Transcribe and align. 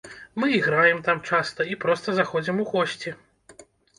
Мы 0.43 0.47
і 0.53 0.61
граем 0.67 1.01
там 1.07 1.19
часта, 1.33 1.67
і 1.73 1.77
проста 1.85 2.15
заходзім 2.19 2.55
у 2.65 2.65
госці. 2.73 3.15